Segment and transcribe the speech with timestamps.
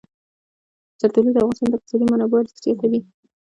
[0.99, 2.99] زردالو د افغانستان د اقتصادي منابعو ارزښت زیاتوي.